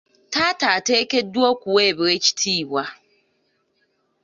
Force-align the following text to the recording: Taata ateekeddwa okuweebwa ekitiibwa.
Taata 0.33 0.67
ateekeddwa 0.77 1.45
okuweebwa 1.53 2.07
ekitiibwa. 2.17 2.83